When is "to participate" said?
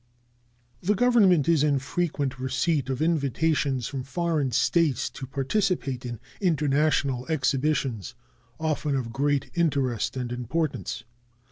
5.11-6.07